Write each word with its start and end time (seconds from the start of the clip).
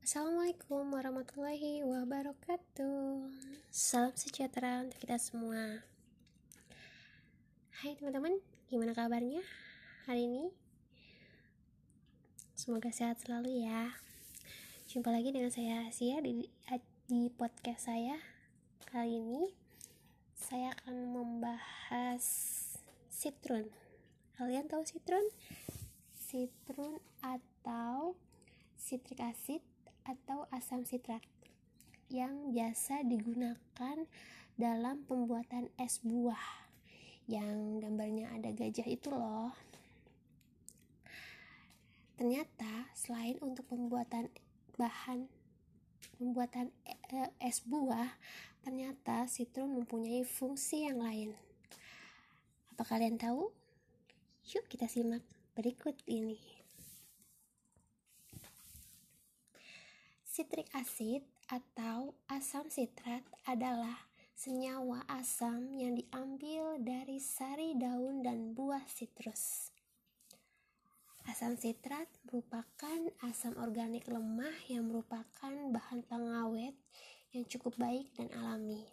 Assalamualaikum 0.00 0.96
warahmatullahi 0.96 1.84
wabarakatuh. 1.84 3.20
Salam 3.68 4.16
sejahtera 4.16 4.80
untuk 4.80 4.96
kita 4.96 5.20
semua. 5.20 5.84
Hai 7.84 7.92
teman-teman, 8.00 8.40
gimana 8.72 8.96
kabarnya 8.96 9.44
hari 10.08 10.24
ini? 10.24 10.56
Semoga 12.56 12.88
sehat 12.88 13.20
selalu 13.20 13.68
ya. 13.68 13.92
Jumpa 14.88 15.12
lagi 15.12 15.36
dengan 15.36 15.52
saya 15.52 15.84
Asia 15.84 16.16
di, 16.24 16.48
di 17.04 17.28
podcast 17.36 17.92
saya 17.92 18.16
Kali 18.88 19.20
ini. 19.20 19.52
Saya 20.32 20.72
akan 20.80 21.12
membahas 21.12 22.24
citrun 23.12 23.68
Kalian 24.40 24.64
tahu 24.64 24.80
citrun? 24.80 25.28
Citrun 26.16 26.96
atau 27.20 28.16
citric 28.80 29.20
acid 29.20 29.60
atau 30.04 30.48
asam 30.52 30.84
sitrat 30.84 31.24
yang 32.10 32.50
biasa 32.50 33.06
digunakan 33.06 33.96
dalam 34.58 35.02
pembuatan 35.06 35.70
es 35.78 36.02
buah. 36.02 36.68
Yang 37.30 37.86
gambarnya 37.86 38.34
ada 38.34 38.50
gajah 38.50 38.88
itu 38.90 39.08
loh. 39.14 39.54
Ternyata 42.18 42.90
selain 42.92 43.40
untuk 43.40 43.64
pembuatan 43.70 44.28
bahan 44.76 45.30
pembuatan 46.20 46.68
eh, 46.84 47.32
es 47.40 47.64
buah 47.64 48.12
ternyata 48.60 49.24
citron 49.24 49.72
mempunyai 49.72 50.26
fungsi 50.26 50.84
yang 50.84 51.00
lain. 51.00 51.32
Apa 52.76 52.96
kalian 52.96 53.16
tahu? 53.16 53.48
yuk 54.50 54.66
kita 54.66 54.90
simak 54.90 55.22
berikut 55.54 55.94
ini 56.10 56.59
Citric 60.30 60.70
acid 60.78 61.26
atau 61.50 62.14
asam 62.30 62.70
sitrat 62.70 63.26
adalah 63.50 64.06
senyawa 64.38 65.02
asam 65.10 65.74
yang 65.74 65.98
diambil 65.98 66.78
dari 66.78 67.18
sari 67.18 67.74
daun 67.74 68.22
dan 68.22 68.54
buah 68.54 68.86
sitrus. 68.86 69.74
Asam 71.26 71.58
sitrat 71.58 72.06
merupakan 72.30 73.10
asam 73.26 73.58
organik 73.58 74.06
lemah 74.06 74.54
yang 74.70 74.86
merupakan 74.86 75.50
bahan 75.50 76.06
pengawet 76.06 76.78
yang 77.34 77.42
cukup 77.50 77.74
baik 77.74 78.14
dan 78.14 78.30
alami. 78.30 78.86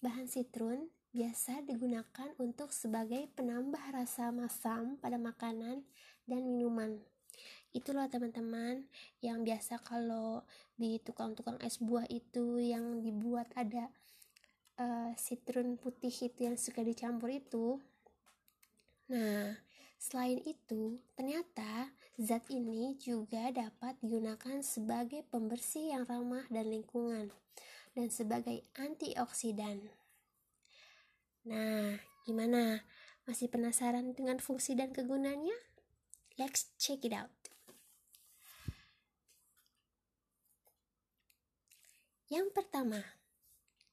Bahan 0.00 0.32
sitrun 0.32 0.88
biasa 1.12 1.60
digunakan 1.68 2.32
untuk 2.40 2.72
sebagai 2.72 3.28
penambah 3.36 3.84
rasa 3.92 4.32
masam 4.32 4.96
pada 4.96 5.20
makanan 5.20 5.84
dan 6.24 6.40
minuman 6.48 7.04
itu 7.70 7.94
loh 7.94 8.06
teman-teman 8.10 8.82
yang 9.22 9.46
biasa 9.46 9.78
kalau 9.86 10.42
di 10.74 10.98
tukang-tukang 10.98 11.54
es 11.62 11.78
buah 11.78 12.06
itu 12.10 12.58
yang 12.58 12.98
dibuat 12.98 13.46
ada 13.54 13.94
uh, 14.80 15.14
citrun 15.14 15.78
putih 15.78 16.10
itu 16.10 16.50
yang 16.50 16.58
suka 16.58 16.82
dicampur 16.82 17.30
itu. 17.30 17.78
Nah 19.14 19.54
selain 20.00 20.42
itu 20.42 20.98
ternyata 21.14 21.94
zat 22.18 22.48
ini 22.50 22.98
juga 22.98 23.54
dapat 23.54 23.94
digunakan 24.02 24.58
sebagai 24.66 25.22
pembersih 25.30 25.94
yang 25.94 26.08
ramah 26.10 26.48
dan 26.50 26.66
lingkungan 26.66 27.30
dan 27.94 28.08
sebagai 28.10 28.66
antioksidan. 28.74 29.86
Nah 31.46 32.02
gimana? 32.26 32.82
Masih 33.28 33.46
penasaran 33.46 34.10
dengan 34.10 34.42
fungsi 34.42 34.74
dan 34.74 34.90
kegunaannya? 34.90 35.54
Let's 36.34 36.74
check 36.80 37.06
it 37.06 37.14
out 37.14 37.39
Yang 42.30 42.54
pertama, 42.54 43.02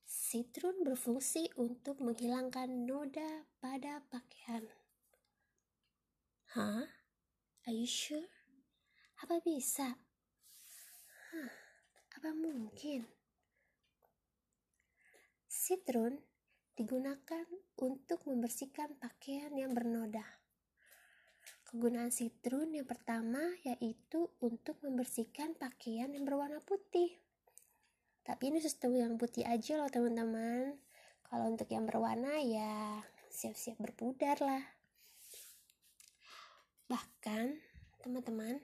citrun 0.05 0.85
berfungsi 0.85 1.49
untuk 1.57 1.97
menghilangkan 2.05 2.69
noda 2.85 3.49
pada 3.57 4.05
pakaian. 4.13 4.61
Hah? 6.53 6.85
Are 7.65 7.73
you 7.73 7.89
sure? 7.89 8.29
Apa 9.25 9.41
bisa? 9.41 9.97
Huh, 11.33 11.53
apa 12.13 12.29
mungkin? 12.37 13.09
Citrun 15.49 16.21
digunakan 16.77 17.49
untuk 17.81 18.21
membersihkan 18.29 19.01
pakaian 19.01 19.49
yang 19.57 19.73
bernoda. 19.73 20.45
Kegunaan 21.65 22.13
citrun 22.13 22.69
yang 22.69 22.85
pertama 22.85 23.41
yaitu 23.65 24.29
untuk 24.45 24.77
membersihkan 24.85 25.57
pakaian 25.57 26.13
yang 26.13 26.21
berwarna 26.21 26.61
putih 26.61 27.26
tapi 28.27 28.51
ini 28.51 28.59
sistem 28.59 28.99
yang 28.99 29.15
putih 29.15 29.47
aja 29.47 29.79
loh 29.79 29.87
teman-teman 29.87 30.75
kalau 31.31 31.47
untuk 31.47 31.71
yang 31.71 31.87
berwarna 31.87 32.43
ya 32.43 32.99
siap-siap 33.31 33.79
berpudar 33.79 34.35
lah 34.43 34.63
bahkan 36.91 37.55
teman-teman 38.03 38.59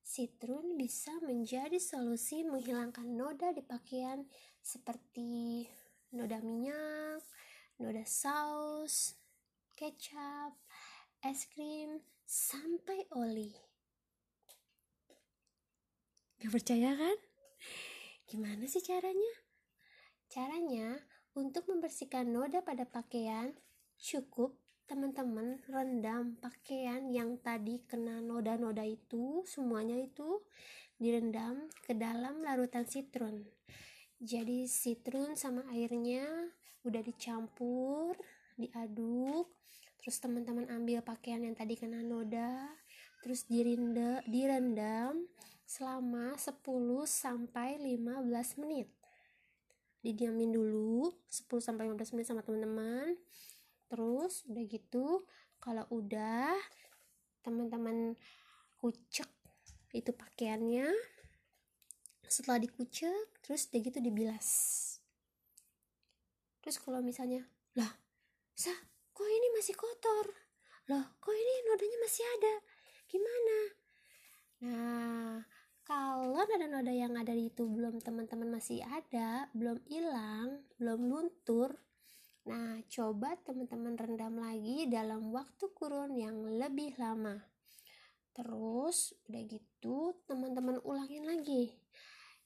citrun 0.00 0.80
bisa 0.80 1.12
menjadi 1.20 1.76
solusi 1.76 2.40
menghilangkan 2.40 3.04
noda 3.04 3.52
di 3.52 3.60
pakaian 3.60 4.24
seperti 4.64 5.68
noda 6.12 6.40
minyak, 6.44 7.24
noda 7.80 8.04
saus, 8.04 9.16
kecap, 9.72 10.52
es 11.24 11.48
krim, 11.48 12.04
sampai 12.28 13.08
oli. 13.16 13.48
Gak 16.44 16.52
percaya 16.52 16.92
kan? 16.92 17.31
Gimana 18.32 18.64
sih 18.64 18.80
caranya? 18.80 19.34
Caranya, 20.32 20.96
untuk 21.36 21.68
membersihkan 21.68 22.32
noda 22.32 22.64
pada 22.64 22.88
pakaian, 22.88 23.52
cukup 24.00 24.56
teman-teman 24.88 25.60
rendam 25.68 26.40
pakaian 26.40 27.12
yang 27.12 27.36
tadi 27.44 27.84
kena 27.84 28.24
noda-noda 28.24 28.88
itu, 28.88 29.44
semuanya 29.44 30.00
itu 30.00 30.40
direndam 30.96 31.68
ke 31.84 31.92
dalam 31.92 32.40
larutan 32.40 32.88
citron. 32.88 33.44
Jadi 34.16 34.64
citron 34.64 35.36
sama 35.36 35.68
airnya 35.68 36.24
udah 36.88 37.04
dicampur, 37.04 38.16
diaduk, 38.56 39.52
terus 40.00 40.16
teman-teman 40.24 40.72
ambil 40.72 41.04
pakaian 41.04 41.44
yang 41.44 41.52
tadi 41.52 41.76
kena 41.76 42.00
noda, 42.00 42.64
terus 43.20 43.44
direndam, 43.44 44.24
direndam 44.24 45.20
selama 45.72 46.36
10 46.36 46.60
sampai 47.08 47.80
15 47.80 48.60
menit. 48.60 48.92
Didiamin 50.04 50.52
dulu 50.52 51.08
10 51.32 51.48
sampai 51.64 51.88
15 51.88 52.12
menit 52.12 52.28
sama 52.28 52.44
teman-teman. 52.44 53.16
Terus 53.88 54.44
udah 54.52 54.64
gitu, 54.68 55.24
kalau 55.56 55.88
udah 55.88 56.52
teman-teman 57.40 58.20
kucek 58.84 59.32
itu 59.96 60.12
pakaiannya. 60.12 60.92
Setelah 62.28 62.60
dikucek, 62.60 63.40
terus 63.40 63.72
udah 63.72 63.80
gitu 63.80 63.98
dibilas. 64.04 64.48
Terus 66.60 66.76
kalau 66.84 67.00
misalnya, 67.00 67.48
lah, 67.80 67.96
sah, 68.52 68.76
kok 69.16 69.24
ini 69.24 69.48
masih 69.56 69.72
kotor? 69.72 70.36
Loh, 70.92 71.16
kok 71.16 71.32
ini 71.32 71.54
nodanya 71.64 71.98
masih 72.04 72.24
ada? 72.28 72.54
Gimana? 73.08 73.56
Nah, 74.62 75.61
kalau 75.82 76.38
noda-noda 76.46 76.94
yang 76.94 77.18
ada 77.18 77.34
di 77.34 77.50
itu 77.50 77.66
belum 77.66 77.98
teman-teman 77.98 78.54
masih 78.54 78.86
ada, 78.86 79.50
belum 79.50 79.82
hilang, 79.90 80.62
belum 80.78 81.10
luntur, 81.10 81.74
nah 82.46 82.78
coba 82.86 83.34
teman-teman 83.42 83.98
rendam 83.98 84.38
lagi 84.38 84.86
dalam 84.86 85.34
waktu 85.34 85.66
kurun 85.74 86.14
yang 86.14 86.38
lebih 86.46 86.94
lama. 87.02 87.42
Terus 88.32 89.12
udah 89.26 89.42
gitu 89.44 90.16
teman-teman 90.30 90.78
ulangin 90.86 91.26
lagi. 91.26 91.74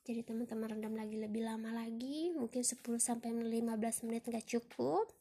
Jadi 0.07 0.23
teman-teman 0.23 0.79
rendam 0.79 0.95
lagi 0.97 1.19
lebih 1.19 1.45
lama 1.45 1.75
lagi, 1.77 2.33
mungkin 2.33 2.63
10 2.63 2.79
sampai 2.97 3.35
15 3.35 4.07
menit 4.07 4.23
nggak 4.25 4.47
cukup. 4.47 5.13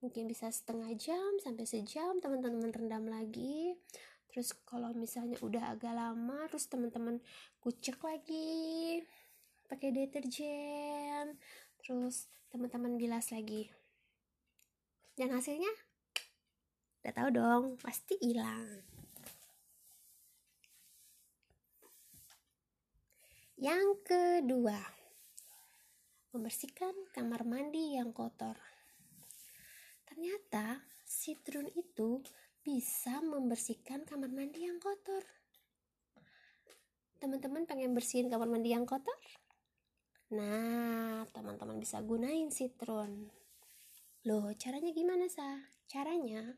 Mungkin 0.00 0.32
bisa 0.32 0.48
setengah 0.48 0.96
jam 0.96 1.36
sampai 1.44 1.68
sejam 1.68 2.24
teman-teman 2.24 2.72
rendam 2.72 3.04
lagi 3.04 3.76
terus 4.30 4.54
kalau 4.62 4.94
misalnya 4.94 5.36
udah 5.42 5.74
agak 5.74 5.92
lama 5.92 6.46
terus 6.46 6.70
teman-teman 6.70 7.18
kucek 7.60 7.98
lagi 8.00 9.02
pakai 9.70 9.94
deterjen. 9.94 11.38
Terus 11.82 12.26
teman-teman 12.50 12.98
bilas 12.98 13.30
lagi 13.30 13.70
dan 15.20 15.36
hasilnya? 15.36 15.70
Udah 17.04 17.12
tahu 17.12 17.28
dong 17.32 17.64
pasti 17.80 18.16
hilang. 18.24 18.84
Yang 23.60 23.88
kedua 24.08 24.80
membersihkan 26.32 26.96
kamar 27.12 27.44
mandi 27.44 28.00
yang 28.00 28.16
kotor. 28.16 28.56
Ternyata 30.08 30.80
citrun 31.04 31.68
itu 31.76 32.24
bisa 32.60 33.24
membersihkan 33.24 34.04
kamar 34.04 34.28
mandi 34.28 34.68
yang 34.68 34.76
kotor. 34.76 35.24
teman-teman 37.20 37.68
pengen 37.68 37.92
bersihin 37.92 38.32
kamar 38.32 38.48
mandi 38.48 38.72
yang 38.72 38.88
kotor? 38.88 39.16
Nah, 40.32 41.28
teman-teman 41.36 41.76
bisa 41.76 42.00
gunain 42.00 42.48
citron. 42.48 43.28
Loh, 44.24 44.48
caranya 44.56 44.88
gimana, 44.88 45.28
Sa? 45.28 45.60
Caranya, 45.84 46.56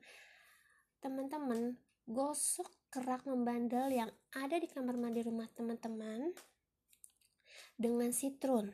teman-teman 1.03 1.75
gosok 2.07 2.71
kerak 2.95 3.27
membandel 3.27 3.91
yang 3.91 4.11
ada 4.39 4.55
di 4.55 4.71
kamar 4.71 4.95
mandi 4.95 5.27
rumah 5.27 5.51
teman-teman 5.51 6.31
dengan 7.75 8.15
citron. 8.15 8.71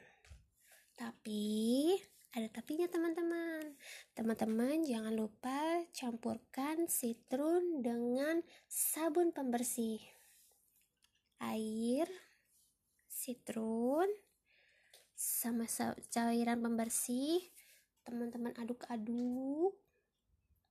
Tapi, 0.92 1.94
ada 2.36 2.48
tapinya 2.52 2.84
teman-teman. 2.90 3.72
Teman-teman 4.12 4.84
jangan 4.84 5.14
lupa 5.16 5.84
campurkan 5.96 6.84
citron 6.84 7.80
dengan 7.80 8.44
sabun 8.68 9.32
pembersih 9.32 10.02
air, 11.38 12.10
citron, 13.08 14.10
sama 15.14 15.64
cairan 16.10 16.60
pembersih. 16.60 17.42
Teman-teman 18.04 18.52
aduk-aduk. 18.58 19.72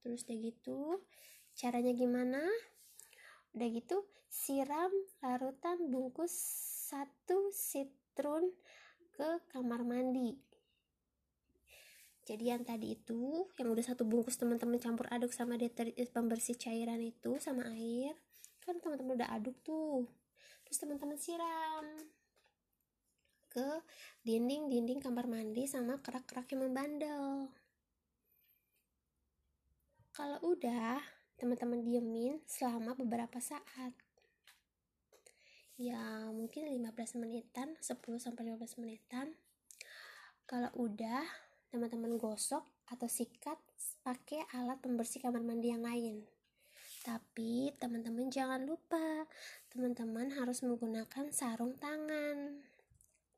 Terus 0.03 0.23
udah 0.23 0.37
gitu, 0.39 0.81
caranya 1.57 1.91
gimana? 1.91 2.41
Udah 3.57 3.67
gitu, 3.73 4.05
siram 4.29 4.93
larutan 5.19 5.89
bungkus 5.89 6.31
satu 6.87 7.51
citron 7.51 8.53
ke 9.11 9.41
kamar 9.51 9.83
mandi. 9.83 10.46
Jadi 12.27 12.51
yang 12.51 12.67
tadi 12.67 12.91
itu, 12.91 13.47
yang 13.55 13.71
udah 13.71 13.85
satu 13.87 14.03
bungkus 14.03 14.35
teman-teman 14.35 14.75
campur 14.83 15.07
aduk 15.07 15.31
sama 15.31 15.55
deterjen 15.55 16.11
pembersih 16.11 16.59
cairan 16.59 16.99
itu 16.99 17.39
sama 17.39 17.63
air, 17.71 18.19
kan 18.67 18.75
teman-teman 18.83 19.23
udah 19.23 19.31
aduk 19.31 19.55
tuh. 19.63 20.03
Terus 20.67 20.83
teman-teman 20.83 21.15
siram 21.15 21.87
ke 23.47 23.63
dinding-dinding 24.27 24.99
kamar 24.99 25.23
mandi 25.31 25.71
sama 25.71 26.03
kerak-kerak 26.03 26.51
yang 26.51 26.67
membandel. 26.67 27.47
Kalau 30.11 30.43
udah 30.43 30.99
teman-teman 31.39 31.79
diemin 31.79 32.43
selama 32.43 32.91
beberapa 32.99 33.39
saat. 33.39 33.95
Ya 35.79 36.27
mungkin 36.35 36.67
15 36.67 37.23
menitan 37.23 37.79
10 37.79 38.19
sampai 38.19 38.51
15 38.51 38.83
menitan. 38.83 39.31
Kalau 40.43 40.75
udah 40.75 41.46
teman-teman 41.69 42.15
gosok 42.15 42.63
atau 42.87 43.07
sikat 43.07 43.59
pakai 44.01 44.47
alat 44.55 44.79
pembersih 44.79 45.19
kamar 45.19 45.43
mandi 45.43 45.71
yang 45.71 45.83
lain 45.83 46.23
tapi 47.07 47.71
teman-teman 47.79 48.27
jangan 48.27 48.67
lupa, 48.67 49.23
teman-teman 49.71 50.27
harus 50.35 50.59
menggunakan 50.59 51.31
sarung 51.31 51.79
tangan. 51.79 52.67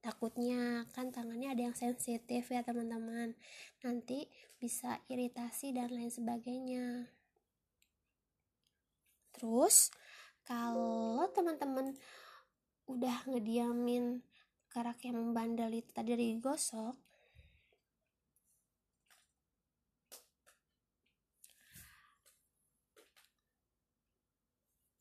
Takutnya 0.01 0.89
kan 0.97 1.13
tangannya 1.13 1.53
ada 1.53 1.69
yang 1.69 1.77
sensitif 1.77 2.49
ya 2.49 2.65
teman-teman. 2.65 3.37
Nanti 3.85 4.25
bisa 4.57 4.97
iritasi 5.05 5.69
dan 5.69 5.93
lain 5.93 6.09
sebagainya. 6.09 7.13
Terus 9.37 9.93
kalau 10.41 11.29
teman-teman 11.29 11.93
udah 12.89 13.21
ngediamin 13.29 14.25
kerak 14.73 14.97
yang 15.05 15.21
membandel 15.21 15.69
itu 15.77 15.93
tadi 15.93 16.17
digosok, 16.17 16.97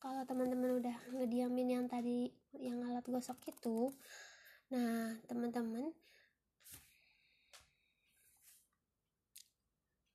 kalau 0.09 0.25
teman-teman 0.25 0.81
udah 0.81 0.97
ngediamin 1.21 1.69
yang 1.69 1.85
tadi 1.85 2.33
yang 2.57 2.81
alat 2.81 3.05
gosok 3.05 3.37
itu 3.45 3.93
nah 4.73 5.13
teman-teman 5.29 5.93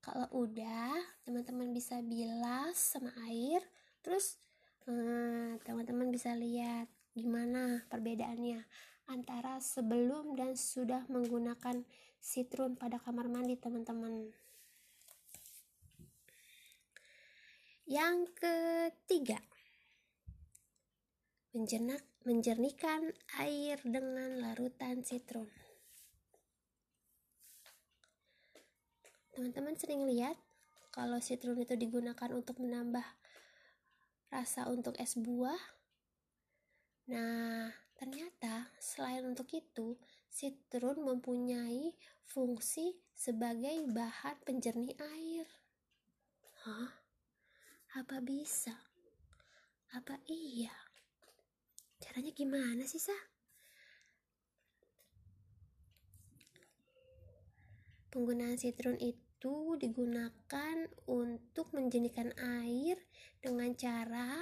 kalau 0.02 0.26
udah 0.34 0.98
teman-teman 1.22 1.70
bisa 1.70 2.02
bilas 2.02 2.74
sama 2.74 3.14
air 3.30 3.62
terus 4.02 4.42
eh, 4.90 5.62
teman-teman 5.62 6.10
bisa 6.10 6.34
lihat 6.34 6.90
gimana 7.14 7.86
perbedaannya 7.86 8.66
antara 9.06 9.62
sebelum 9.62 10.34
dan 10.34 10.58
sudah 10.58 11.06
menggunakan 11.06 11.86
citron 12.18 12.74
pada 12.74 12.98
kamar 12.98 13.28
mandi 13.28 13.54
teman-teman. 13.60 14.32
Yang 17.84 18.32
ketiga 18.40 19.36
menjenak, 21.54 22.02
menjernihkan 22.26 23.14
air 23.38 23.78
dengan 23.86 24.42
larutan 24.42 25.06
citron. 25.06 25.46
Teman-teman 29.30 29.78
sering 29.78 30.02
lihat 30.02 30.34
kalau 30.90 31.22
citron 31.22 31.58
itu 31.62 31.78
digunakan 31.78 32.30
untuk 32.34 32.58
menambah 32.58 33.06
rasa 34.34 34.66
untuk 34.66 34.98
es 34.98 35.14
buah. 35.14 35.62
Nah, 37.10 37.70
ternyata 37.94 38.74
selain 38.82 39.22
untuk 39.22 39.46
itu, 39.54 39.94
citron 40.26 41.06
mempunyai 41.06 41.94
fungsi 42.26 42.98
sebagai 43.14 43.86
bahan 43.94 44.42
penjernih 44.42 44.98
air. 44.98 45.46
Hah? 46.66 46.90
Apa 47.94 48.18
bisa? 48.18 48.74
Apa 49.94 50.18
iya? 50.26 50.83
Caranya 52.04 52.36
gimana 52.36 52.84
sih, 52.84 53.00
Sa? 53.00 53.16
Penggunaan 58.12 58.60
citron 58.60 59.00
itu 59.00 59.80
digunakan 59.80 60.76
untuk 61.08 61.72
menjernihkan 61.72 62.36
air 62.36 63.00
dengan 63.40 63.72
cara 63.72 64.36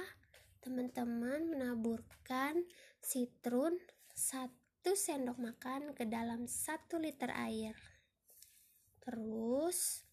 teman-teman 0.59 1.47
menaburkan 1.47 2.67
citron 2.99 3.79
satu 4.11 4.91
sendok 4.93 5.39
makan 5.39 5.95
ke 5.95 6.03
dalam 6.03 6.45
satu 6.45 6.99
liter 6.99 7.31
air. 7.31 7.73
Terus 8.99 10.03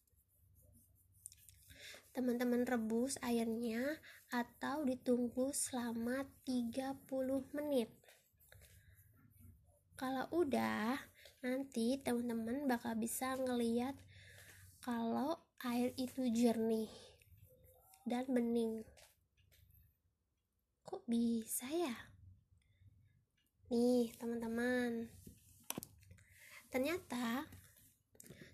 teman-teman 2.14 2.66
rebus 2.66 3.20
airnya 3.22 3.98
atau 4.30 4.86
ditunggu 4.86 5.50
selama 5.50 6.22
30 6.46 6.94
menit. 7.50 7.90
Kalau 9.98 10.30
udah, 10.32 10.96
nanti 11.42 11.98
teman-teman 12.00 12.70
bakal 12.70 12.94
bisa 12.94 13.34
ngeliat 13.36 13.98
kalau 14.80 15.36
air 15.66 15.92
itu 15.98 16.30
jernih 16.30 16.88
dan 18.08 18.24
bening. 18.30 18.86
Kok 20.86 21.04
bisa 21.04 21.68
ya? 21.68 21.94
Nih, 23.70 24.14
teman-teman. 24.16 25.10
Ternyata 26.70 27.50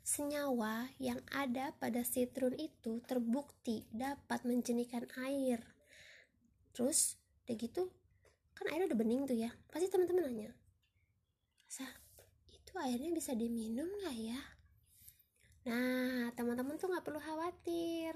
senyawa 0.06 0.86
yang 1.02 1.18
ada 1.34 1.74
pada 1.82 2.06
citron 2.06 2.54
itu 2.54 3.02
terbukti 3.10 3.90
dapat 3.90 4.46
menjernihkan 4.46 5.10
air. 5.18 5.58
Terus, 6.70 7.18
udah 7.42 7.56
gitu, 7.58 7.90
kan 8.54 8.70
airnya 8.70 8.94
udah 8.94 8.98
bening 9.02 9.26
tuh 9.26 9.34
ya. 9.34 9.50
Pasti 9.66 9.90
teman-teman 9.90 10.30
nanya, 10.30 10.54
Sah, 11.66 11.90
itu 12.54 12.70
airnya 12.78 13.10
bisa 13.10 13.34
diminum 13.34 13.90
nggak 13.90 14.14
ya? 14.14 14.38
Nah, 15.66 16.30
teman-teman 16.38 16.78
tuh 16.78 16.86
nggak 16.86 17.02
perlu 17.02 17.18
khawatir. 17.18 18.14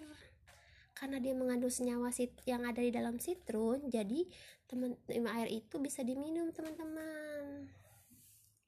Karena 0.94 1.18
dia 1.18 1.34
mengandung 1.34 1.74
senyawa 1.74 2.14
yang 2.46 2.62
ada 2.70 2.78
di 2.78 2.94
dalam 2.94 3.18
citron, 3.18 3.90
jadi 3.90 4.30
teman 4.70 4.94
air 5.10 5.50
itu 5.50 5.82
bisa 5.82 6.06
diminum, 6.06 6.54
teman-teman. 6.54 7.66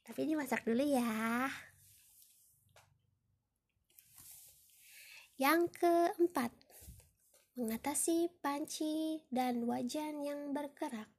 Tapi 0.03 0.27
dimasak 0.27 0.67
dulu 0.67 0.83
ya. 0.83 1.47
Yang 5.43 5.75
keempat, 5.83 6.55
mengatasi 7.59 8.31
panci 8.39 9.27
dan 9.27 9.67
wajan 9.67 10.23
yang 10.23 10.55
berkerak. 10.55 11.11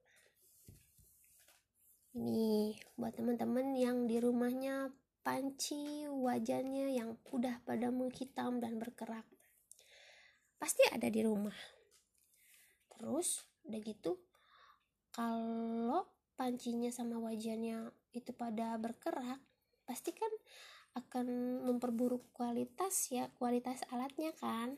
Ini 2.15 2.71
buat 2.95 3.19
teman-teman 3.19 3.75
yang 3.75 4.07
di 4.07 4.23
rumahnya 4.23 4.95
panci 5.27 6.07
wajannya 6.07 6.95
yang 6.95 7.19
udah 7.35 7.67
pada 7.67 7.91
menghitam 7.91 8.63
dan 8.63 8.79
berkerak. 8.79 9.27
Pasti 10.55 10.87
ada 10.87 11.11
di 11.11 11.19
rumah. 11.19 11.59
Terus 12.95 13.43
udah 13.67 13.81
gitu 13.83 14.23
kalau 15.11 16.07
pancinya 16.39 16.95
sama 16.95 17.19
wajannya 17.19 17.91
itu 18.15 18.31
pada 18.31 18.79
berkerak, 18.79 19.43
pasti 19.83 20.15
kan 20.15 20.31
akan 20.93 21.25
memperburuk 21.65 22.29
kualitas 22.33 23.09
ya 23.09 23.29
kualitas 23.37 23.81
alatnya 23.89 24.33
kan. 24.37 24.77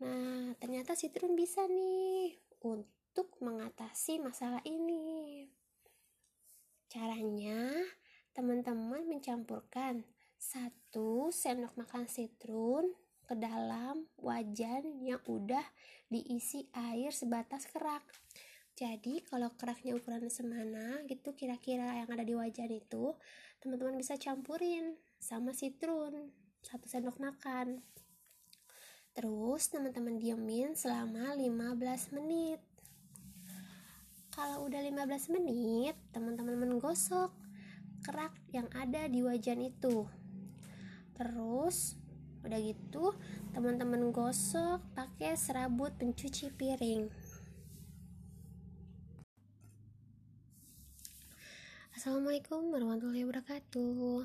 Nah 0.00 0.52
ternyata 0.60 0.96
citron 0.96 1.36
bisa 1.36 1.64
nih 1.68 2.36
untuk 2.64 3.36
mengatasi 3.40 4.20
masalah 4.20 4.60
ini. 4.68 5.48
Caranya 6.88 7.70
teman-teman 8.32 9.06
mencampurkan 9.06 10.04
satu 10.40 11.28
sendok 11.28 11.76
makan 11.76 12.08
sitrun 12.08 12.96
ke 13.28 13.36
dalam 13.36 14.08
wajan 14.18 15.04
yang 15.04 15.22
udah 15.28 15.62
diisi 16.10 16.66
air 16.74 17.14
sebatas 17.14 17.68
kerak. 17.70 18.02
Jadi 18.74 19.20
kalau 19.28 19.52
keraknya 19.54 19.92
ukuran 19.92 20.26
semana 20.32 21.04
gitu 21.04 21.36
kira-kira 21.36 22.00
yang 22.00 22.08
ada 22.08 22.24
di 22.24 22.32
wajan 22.32 22.72
itu 22.72 23.12
teman-teman 23.60 24.00
bisa 24.00 24.16
campurin 24.16 24.96
sama 25.20 25.52
sitrun 25.52 26.32
satu 26.64 26.88
sendok 26.88 27.20
makan. 27.20 27.84
Terus 29.12 29.68
teman-teman 29.68 30.16
diemin 30.16 30.72
selama 30.72 31.36
15 31.36 32.16
menit. 32.16 32.60
Kalau 34.32 34.64
udah 34.64 34.80
15 34.80 35.36
menit 35.36 35.92
teman-teman 36.12 36.56
menggosok 36.56 37.28
kerak 38.00 38.32
yang 38.56 38.68
ada 38.72 39.04
di 39.12 39.20
wajan 39.20 39.60
itu. 39.60 40.08
Terus 41.12 42.00
udah 42.40 42.56
gitu 42.64 43.12
teman-teman 43.52 44.08
gosok 44.16 44.80
pakai 44.96 45.36
serabut 45.36 45.92
pencuci 46.00 46.48
piring 46.56 47.12
Assalamualaikum 52.00 52.72
warahmatullahi 52.72 53.28
wabarakatuh. 53.28 54.24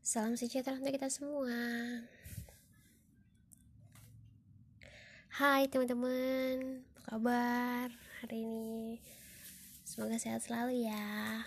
Salam 0.00 0.40
sejahtera 0.40 0.80
untuk 0.80 0.88
kita 0.88 1.12
semua. 1.12 1.52
Hai 5.36 5.68
teman-teman. 5.68 6.80
Apa 6.96 7.20
kabar 7.20 7.92
hari 8.24 8.48
ini? 8.48 9.04
Semoga 9.84 10.16
sehat 10.16 10.48
selalu 10.48 10.88
ya. 10.88 11.44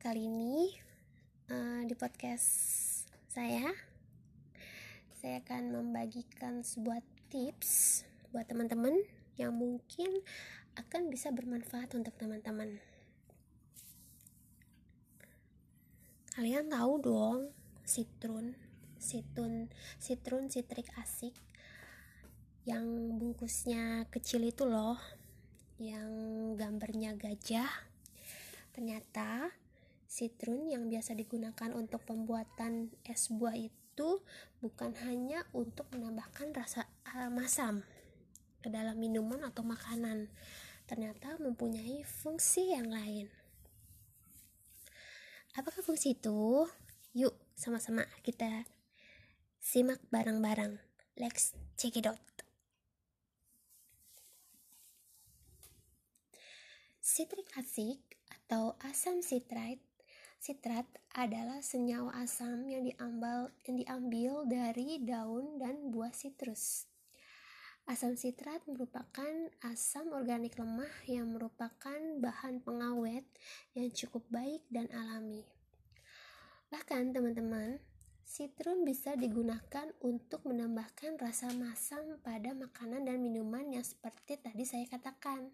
Kali 0.00 0.24
ini 0.24 0.72
uh, 1.52 1.84
Di 1.84 1.92
podcast 2.00 2.48
saya 3.28 3.68
Saya 5.20 5.44
akan 5.44 5.76
membagikan 5.76 6.64
sebuah 6.64 7.04
tips 7.28 8.00
Buat 8.32 8.48
teman-teman 8.48 8.96
yang 9.36 9.52
mungkin 9.52 10.24
akan 10.80 11.12
bisa 11.12 11.28
bermanfaat 11.36 11.92
untuk 11.92 12.16
teman-teman 12.16 12.93
kalian 16.34 16.66
tahu 16.66 16.98
dong 16.98 17.54
citrun 17.86 18.58
citrun 18.98 19.70
citrun 20.02 20.50
citrik 20.50 20.90
asik. 20.98 21.30
Yang 22.66 22.86
bungkusnya 23.22 24.10
kecil 24.10 24.42
itu 24.42 24.66
loh 24.66 24.98
yang 25.78 26.10
gambarnya 26.58 27.14
gajah. 27.14 27.70
Ternyata 28.74 29.54
citrun 30.10 30.66
yang 30.66 30.90
biasa 30.90 31.14
digunakan 31.14 31.70
untuk 31.70 32.02
pembuatan 32.02 32.90
es 33.06 33.30
buah 33.30 33.54
itu 33.54 34.18
bukan 34.58 34.90
hanya 35.06 35.46
untuk 35.54 35.86
menambahkan 35.94 36.50
rasa 36.50 36.90
masam 37.30 37.86
ke 38.58 38.74
dalam 38.74 38.98
minuman 38.98 39.38
atau 39.46 39.62
makanan. 39.62 40.26
Ternyata 40.90 41.38
mempunyai 41.38 42.02
fungsi 42.02 42.74
yang 42.74 42.90
lain 42.90 43.43
Apakah 45.54 45.86
fungsi 45.86 46.18
itu? 46.18 46.66
Yuk, 47.14 47.34
sama-sama 47.54 48.02
kita 48.26 48.66
simak 49.62 50.02
bareng-bareng. 50.10 50.82
Let's 51.14 51.54
check 51.78 51.94
it 51.94 52.10
out. 52.10 52.18
Citric 56.98 57.46
acid 57.54 58.02
atau 58.26 58.74
asam 58.82 59.22
citrat 59.22 59.78
Citrat 60.44 60.84
adalah 61.16 61.64
senyawa 61.64 62.20
asam 62.20 62.68
yang 62.68 62.84
diambil, 62.84 63.48
yang 63.64 63.76
diambil 63.80 64.32
dari 64.44 65.00
daun 65.00 65.56
dan 65.56 65.88
buah 65.88 66.12
citrus. 66.12 66.84
Asam 67.84 68.16
sitrat 68.16 68.64
merupakan 68.64 69.28
asam 69.60 70.16
organik 70.16 70.56
lemah 70.56 70.88
yang 71.04 71.36
merupakan 71.36 72.00
bahan 72.16 72.64
pengawet 72.64 73.28
yang 73.76 73.92
cukup 73.92 74.24
baik 74.32 74.64
dan 74.72 74.88
alami. 74.88 75.44
Bahkan 76.72 77.12
teman-teman, 77.12 77.76
sitrun 78.24 78.88
bisa 78.88 79.20
digunakan 79.20 79.92
untuk 80.00 80.48
menambahkan 80.48 81.20
rasa 81.20 81.52
masam 81.52 82.16
pada 82.24 82.56
makanan 82.56 83.04
dan 83.04 83.20
minuman 83.20 83.68
yang 83.68 83.84
seperti 83.84 84.40
tadi 84.40 84.64
saya 84.64 84.88
katakan. 84.88 85.52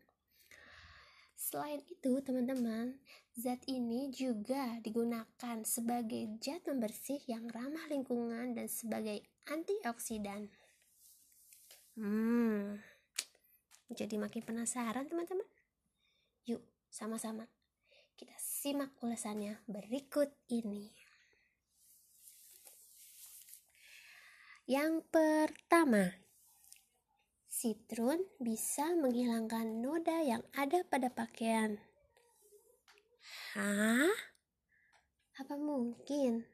Selain 1.35 1.83
itu, 1.91 2.23
teman-teman, 2.23 2.95
zat 3.35 3.59
ini 3.67 4.07
juga 4.15 4.79
digunakan 4.87 5.67
sebagai 5.67 6.31
zat 6.39 6.63
pembersih 6.63 7.19
yang 7.27 7.51
ramah 7.51 7.91
lingkungan 7.91 8.55
dan 8.55 8.71
sebagai 8.71 9.27
antioksidan. 9.51 10.47
Hmm, 12.01 12.81
jadi 13.93 14.17
makin 14.17 14.41
penasaran 14.41 15.05
teman-teman? 15.05 15.45
Yuk, 16.49 16.65
sama-sama 16.89 17.45
kita 18.17 18.33
simak 18.41 18.97
ulasannya 19.05 19.61
berikut 19.69 20.33
ini. 20.49 20.89
Yang 24.65 25.05
pertama, 25.13 26.25
sitrun 27.45 28.25
bisa 28.41 28.97
menghilangkan 28.97 29.85
noda 29.85 30.25
yang 30.25 30.41
ada 30.57 30.81
pada 30.89 31.13
pakaian. 31.13 31.85
Hah? 33.53 34.17
Apa 35.37 35.57
mungkin? 35.61 36.49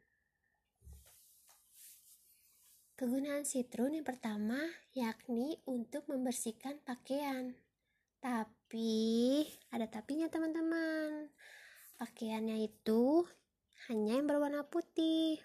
Kegunaan 2.97 3.45
sitrun 3.45 3.93
yang 3.93 4.09
pertama 4.09 4.57
yakni 4.97 5.61
untuk 5.69 6.09
membersihkan 6.09 6.81
pakaian. 6.81 7.53
Tapi 8.25 9.45
ada 9.69 9.85
tapinya 9.85 10.33
teman-teman. 10.33 11.29
Pakaiannya 12.01 12.57
itu 12.65 13.21
hanya 13.93 14.17
yang 14.17 14.25
berwarna 14.25 14.65
putih. 14.65 15.37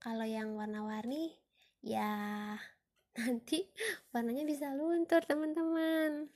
Kalau 0.00 0.24
yang 0.24 0.56
warna-warni 0.56 1.36
ya 1.84 2.56
nanti 3.20 3.68
warnanya 4.16 4.48
bisa 4.48 4.72
luntur 4.72 5.20
teman-teman. 5.28 6.32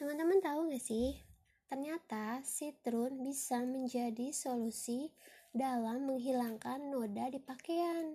Teman-teman 0.00 0.40
tahu 0.40 0.72
gak 0.72 0.80
sih? 0.80 1.20
Ternyata 1.68 2.40
sitrun 2.40 3.20
bisa 3.20 3.60
menjadi 3.68 4.32
solusi 4.32 5.12
dalam 5.56 6.04
menghilangkan 6.04 6.92
noda 6.92 7.32
di 7.32 7.40
pakaian 7.40 8.12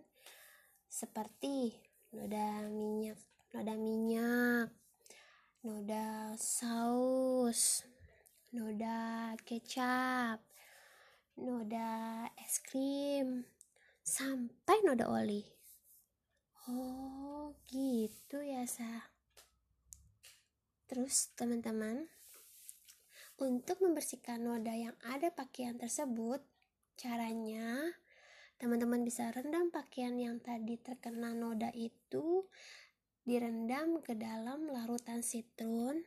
seperti 0.85 1.73
noda 2.13 2.69
minyak, 2.69 3.17
noda 3.49 3.73
minyak, 3.73 4.69
noda 5.65 6.37
saus, 6.37 7.81
noda 8.53 9.33
kecap, 9.41 10.37
noda 11.41 12.29
es 12.37 12.61
krim, 12.61 13.41
sampai 14.05 14.77
noda 14.85 15.09
oli. 15.09 15.41
Oh, 16.69 17.57
gitu 17.73 18.37
ya, 18.45 18.69
Sa. 18.69 19.09
Terus, 20.85 21.33
teman-teman, 21.33 22.05
untuk 23.41 23.81
membersihkan 23.81 24.43
noda 24.43 24.75
yang 24.75 24.93
ada 25.07 25.33
pakaian 25.33 25.79
tersebut, 25.79 26.43
Caranya, 27.01 27.81
teman-teman 28.61 29.01
bisa 29.01 29.33
rendam 29.33 29.73
pakaian 29.73 30.13
yang 30.21 30.37
tadi 30.37 30.77
terkena 30.77 31.33
noda 31.33 31.73
itu 31.73 32.45
direndam 33.25 34.05
ke 34.05 34.13
dalam 34.13 34.69
larutan 34.69 35.25
sitrun 35.25 36.05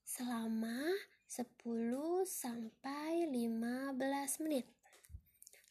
selama 0.00 0.80
10 1.28 2.24
sampai 2.24 3.28
15 3.28 4.40
menit. 4.40 4.64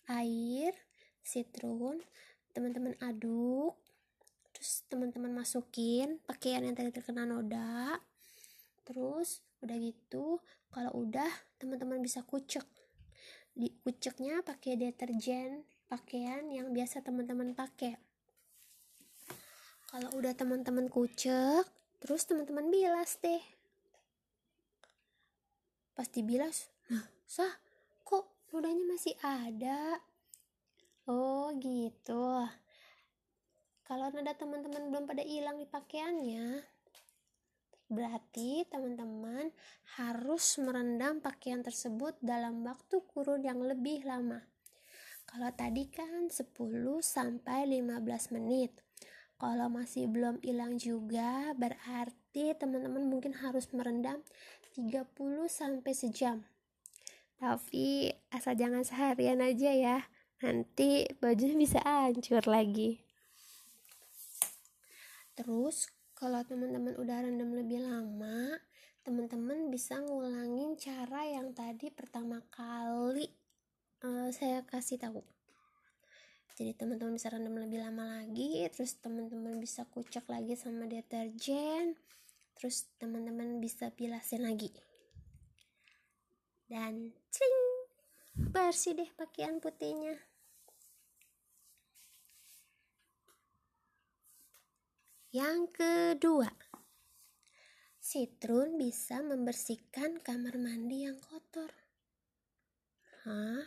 Air, 0.06 0.78
sitrun, 1.26 2.06
teman-teman 2.54 2.94
aduk, 3.02 3.74
terus 4.54 4.86
teman-teman 4.86 5.34
masukin 5.34 6.22
pakaian 6.30 6.62
yang 6.62 6.78
tadi 6.78 6.94
terkena 6.94 7.26
noda. 7.26 7.98
Terus 8.86 9.42
udah 9.66 9.78
gitu, 9.82 10.38
kalau 10.70 10.94
udah 10.94 11.58
teman-teman 11.58 12.06
bisa 12.06 12.22
kucek 12.22 12.70
dikuceknya 13.60 14.40
pakai 14.40 14.80
deterjen 14.80 15.68
pakaian 15.92 16.48
yang 16.48 16.72
biasa 16.72 17.04
teman-teman 17.04 17.52
pakai. 17.52 18.00
Kalau 19.92 20.16
udah 20.16 20.32
teman-teman 20.32 20.88
kucek 20.88 21.68
terus 22.00 22.24
teman-teman 22.24 22.72
bilas 22.72 23.20
deh. 23.20 23.44
Pasti 25.92 26.24
bilas 26.24 26.72
nah 26.88 27.04
sah? 27.28 27.52
Kok 28.08 28.56
nodanya 28.56 28.86
masih 28.88 29.20
ada? 29.20 30.00
Oh 31.12 31.52
gitu. 31.60 32.48
Kalau 33.84 34.08
noda 34.14 34.38
teman-teman 34.40 34.88
belum 34.88 35.04
pada 35.04 35.26
hilang 35.26 35.60
di 35.60 35.68
pakaiannya 35.68 36.64
Berarti 37.90 38.70
teman-teman 38.70 39.50
harus 39.98 40.62
merendam 40.62 41.18
pakaian 41.26 41.66
tersebut 41.66 42.14
dalam 42.22 42.62
waktu 42.62 43.02
kurun 43.10 43.42
yang 43.42 43.66
lebih 43.66 44.06
lama. 44.06 44.46
Kalau 45.26 45.50
tadi 45.54 45.90
kan 45.90 46.30
10 46.30 46.54
sampai 47.02 47.66
15 47.66 48.34
menit. 48.38 48.78
Kalau 49.42 49.72
masih 49.74 50.06
belum 50.06 50.38
hilang 50.46 50.78
juga, 50.78 51.54
berarti 51.58 52.54
teman-teman 52.54 53.10
mungkin 53.10 53.34
harus 53.38 53.70
merendam 53.74 54.22
30 54.78 55.10
sampai 55.50 55.94
sejam. 55.98 56.46
Tapi 57.40 58.12
asal 58.30 58.54
jangan 58.54 58.84
seharian 58.86 59.42
aja 59.42 59.72
ya. 59.74 59.98
Nanti 60.46 61.08
bajunya 61.18 61.56
bisa 61.66 61.80
hancur 61.82 62.44
lagi. 62.46 63.02
Terus 65.40 65.88
kalau 66.20 66.44
teman-teman 66.44 67.00
udah 67.00 67.24
rendam 67.24 67.56
lebih 67.56 67.80
lama, 67.80 68.60
teman-teman 69.08 69.72
bisa 69.72 70.04
ngulangin 70.04 70.76
cara 70.76 71.24
yang 71.24 71.56
tadi 71.56 71.88
pertama 71.96 72.44
kali 72.52 73.24
uh, 74.04 74.28
saya 74.28 74.68
kasih 74.68 75.00
tahu. 75.00 75.24
Jadi 76.60 76.76
teman-teman 76.76 77.16
bisa 77.16 77.32
rendam 77.32 77.56
lebih 77.56 77.80
lama 77.80 78.20
lagi 78.20 78.68
terus 78.68 79.00
teman-teman 79.00 79.64
bisa 79.64 79.88
kucek 79.88 80.28
lagi 80.28 80.60
sama 80.60 80.92
deterjen 80.92 81.96
terus 82.60 82.92
teman-teman 83.00 83.64
bisa 83.64 83.88
bilasin 83.96 84.44
lagi. 84.44 84.76
Dan 86.68 87.16
cing 87.32 87.56
bersih 88.52 88.92
deh 88.92 89.08
pakaian 89.16 89.64
putihnya 89.64 90.20
yang 95.30 95.70
kedua 95.70 96.50
Citrun 98.10 98.80
bisa 98.82 99.22
membersihkan 99.22 100.18
kamar 100.26 100.58
mandi 100.58 101.06
yang 101.06 101.22
kotor. 101.22 101.70
Hah? 103.22 103.62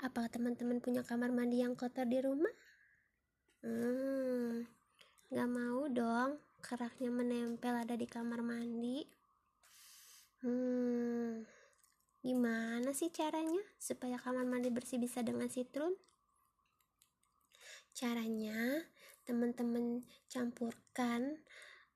Apa 0.00 0.30
teman-teman 0.32 0.80
punya 0.80 1.04
kamar 1.04 1.36
mandi 1.36 1.60
yang 1.60 1.76
kotor 1.76 2.08
di 2.08 2.16
rumah? 2.22 2.54
Hmm, 3.60 4.64
gak 5.28 5.50
mau 5.52 5.84
dong 5.92 6.40
keraknya 6.64 7.12
menempel 7.12 7.76
ada 7.76 7.92
di 7.92 8.08
kamar 8.08 8.40
mandi. 8.40 9.04
Hmm, 10.40 11.44
gimana 12.24 12.94
sih 12.96 13.12
caranya 13.12 13.60
supaya 13.76 14.16
kamar 14.16 14.48
mandi 14.48 14.72
bersih 14.72 14.96
bisa 14.96 15.20
dengan 15.20 15.52
citrun? 15.52 15.92
Caranya, 17.96 18.84
teman-teman 19.24 20.04
campurkan 20.28 21.40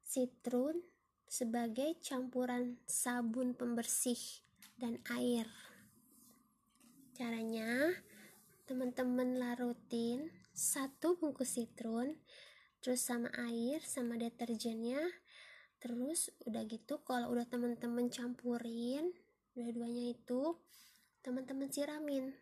citrun 0.00 0.80
sebagai 1.28 2.00
campuran 2.00 2.80
sabun 2.88 3.52
pembersih 3.52 4.16
dan 4.80 4.96
air. 5.12 5.44
Caranya, 7.12 7.92
teman-teman 8.64 9.36
larutin 9.36 10.32
satu 10.56 11.20
bungkus 11.20 11.60
citrun, 11.60 12.16
terus 12.80 13.04
sama 13.04 13.28
air, 13.36 13.84
sama 13.84 14.16
deterjennya, 14.16 15.04
terus 15.84 16.32
udah 16.48 16.64
gitu 16.64 17.04
kalau 17.04 17.28
udah 17.28 17.44
teman-teman 17.44 18.08
campurin 18.08 19.12
dua-duanya 19.52 20.16
itu, 20.16 20.56
teman-teman 21.20 21.68
siramin 21.68 22.32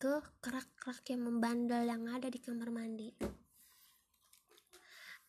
ke 0.00 0.24
kerak-kerak 0.40 1.04
yang 1.12 1.28
membandel 1.28 1.84
yang 1.84 2.08
ada 2.08 2.32
di 2.32 2.40
kamar 2.40 2.72
mandi. 2.72 3.12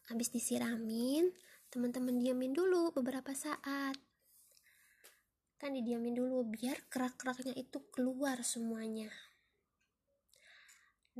Habis 0.08 0.32
disiramin, 0.32 1.28
teman-teman 1.68 2.16
diamin 2.16 2.56
dulu 2.56 2.96
beberapa 2.96 3.36
saat. 3.36 4.00
Kan 5.60 5.76
didiamin 5.76 6.16
dulu 6.16 6.48
biar 6.48 6.88
kerak-keraknya 6.88 7.52
itu 7.52 7.84
keluar 7.92 8.40
semuanya. 8.48 9.12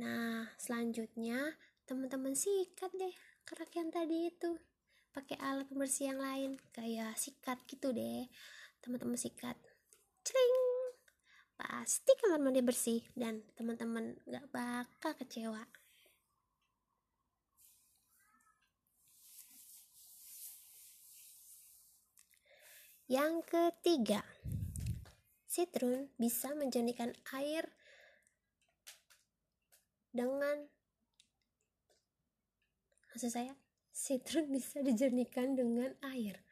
Nah 0.00 0.48
selanjutnya 0.56 1.52
teman-teman 1.84 2.32
sikat 2.32 2.88
deh 2.96 3.12
kerak 3.44 3.68
yang 3.76 3.92
tadi 3.92 4.32
itu. 4.32 4.56
Pakai 5.12 5.36
alat 5.44 5.68
pembersih 5.68 6.08
yang 6.08 6.24
lain 6.24 6.56
kayak 6.72 7.20
sikat 7.20 7.60
gitu 7.68 7.92
deh. 7.92 8.32
Teman-teman 8.80 9.20
sikat. 9.20 9.60
Cering 10.24 10.71
pasti 11.62 12.10
kamar 12.18 12.42
mandi 12.42 12.58
bersih 12.58 12.98
dan 13.14 13.38
teman-teman 13.54 14.18
gak 14.26 14.50
bakal 14.50 15.14
kecewa. 15.14 15.62
Yang 23.06 23.46
ketiga, 23.46 24.26
citrun 25.46 26.10
bisa 26.18 26.50
menjernihkan 26.58 27.14
air 27.30 27.70
dengan 30.10 30.66
maksud 33.12 33.30
saya 33.30 33.54
citrun 33.94 34.50
bisa 34.50 34.82
dijernihkan 34.82 35.54
dengan 35.54 35.94
air. 36.02 36.42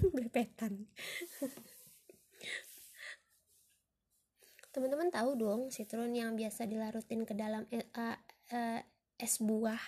Bepetan 0.14 0.86
teman-teman 4.70 5.10
tahu 5.10 5.34
dong 5.34 5.60
citrun 5.70 6.14
yang 6.14 6.38
biasa 6.38 6.66
dilarutin 6.66 7.26
ke 7.26 7.34
dalam 7.34 7.66
uh, 7.70 8.16
uh, 8.54 8.80
es 9.18 9.38
buah 9.42 9.82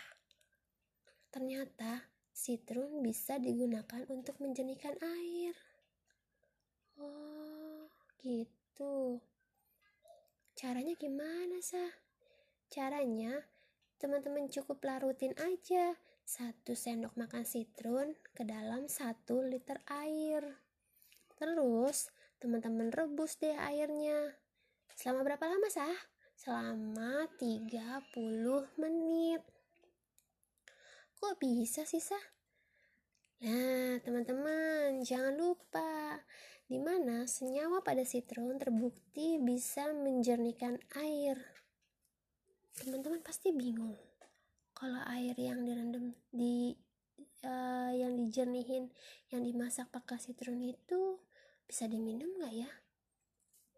ternyata 1.33 2.07
citrun 2.35 3.01
bisa 3.01 3.39
digunakan 3.39 4.03
untuk 4.11 4.37
menjernihkan 4.43 4.99
air 5.01 5.55
Oh, 7.01 7.89
gitu. 8.21 9.19
Caranya 10.53 10.95
gimana, 10.95 11.59
sah? 11.65 11.93
Caranya, 12.69 13.49
teman-teman 13.97 14.49
cukup 14.53 14.85
larutin 14.85 15.33
aja 15.41 15.97
satu 16.23 16.79
sendok 16.79 17.19
makan 17.19 17.43
citrun 17.43 18.15
ke 18.37 18.47
dalam 18.47 18.87
satu 18.87 19.43
liter 19.43 19.81
air. 19.89 20.63
Terus, 21.35 22.13
teman-teman 22.39 22.93
rebus 22.93 23.41
deh 23.41 23.57
airnya. 23.57 24.42
Selama 24.99 25.27
berapa 25.27 25.45
lama, 25.49 25.69
sah? 25.73 25.99
Selama 26.37 27.29
30 27.39 28.81
menit. 28.81 29.43
Kok 31.19 31.39
bisa 31.39 31.87
sih, 31.87 32.03
sah? 32.03 32.25
Nah, 33.43 33.99
teman-teman, 34.07 35.03
jangan 35.03 35.35
lupa 35.35 36.23
di 36.71 36.79
mana 36.79 37.27
senyawa 37.27 37.83
pada 37.83 38.07
sitron 38.07 38.55
terbukti 38.55 39.37
bisa 39.43 39.91
menjernihkan 39.91 40.79
air. 40.95 41.37
Teman-teman 42.79 43.21
pasti 43.21 43.51
bingung 43.51 43.99
kalau 44.73 44.99
air 45.11 45.35
yang 45.39 45.63
direndam 45.63 46.15
di 46.31 46.75
uh, 47.47 47.91
yang 47.95 48.19
dijernihin, 48.19 48.91
yang 49.31 49.43
dimasak 49.47 49.91
pakai 49.95 50.19
sitron 50.19 50.59
itu 50.59 51.19
bisa 51.67 51.87
diminum 51.87 52.31
nggak 52.39 52.55
ya? 52.67 52.71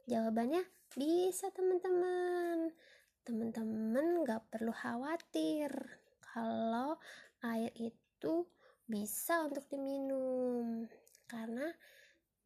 Jawabannya 0.08 0.73
bisa 0.92 1.48
teman-teman. 1.56 2.68
Teman-teman 3.24 4.20
nggak 4.20 4.52
perlu 4.52 4.68
khawatir 4.68 5.72
kalau 6.20 7.00
air 7.40 7.72
itu 7.80 8.44
bisa 8.84 9.48
untuk 9.48 9.64
diminum 9.72 10.84
karena 11.24 11.72